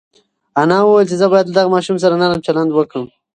انا 0.61 0.77
وویل 0.83 1.07
چې 1.11 1.15
زه 1.21 1.25
باید 1.31 1.47
له 1.47 1.53
دغه 1.57 1.69
ماشوم 1.75 1.97
سره 2.03 2.19
نرم 2.21 2.39
چلند 2.47 2.69
وکړم. 2.73 3.05